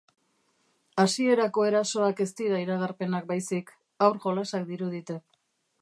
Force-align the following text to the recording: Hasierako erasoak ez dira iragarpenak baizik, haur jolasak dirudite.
Hasierako 1.03 1.65
erasoak 1.67 2.23
ez 2.27 2.29
dira 2.41 2.63
iragarpenak 2.65 3.29
baizik, 3.35 3.71
haur 4.07 4.19
jolasak 4.25 4.71
dirudite. 4.73 5.21